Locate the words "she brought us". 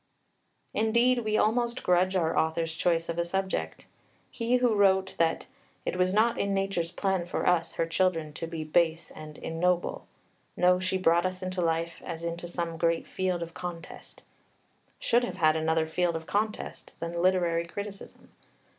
10.79-11.43